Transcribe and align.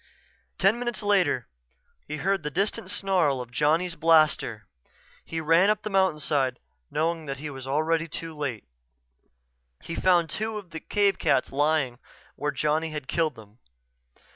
Ten 0.57 0.79
minutes 0.79 1.03
later 1.03 1.45
he 2.07 2.17
heard 2.17 2.41
the 2.41 2.49
distant 2.49 2.89
snarl 2.89 3.39
of 3.39 3.51
Johnny's 3.51 3.95
blaster. 3.95 4.65
He 5.23 5.39
ran 5.39 5.69
up 5.69 5.83
the 5.83 5.91
mountainside, 5.91 6.57
knowing 6.89 7.19
already 7.19 7.25
that 7.27 7.37
he 7.37 7.49
was 7.51 8.09
too 8.19 8.35
late. 8.35 8.63
He 9.83 9.93
found 9.93 10.27
two 10.31 10.57
of 10.57 10.71
the 10.71 10.79
cave 10.79 11.19
cats 11.19 11.51
lying 11.51 11.99
where 12.35 12.49
Johnny 12.49 12.89
had 12.89 13.07
killed 13.07 13.35
them. 13.35 13.59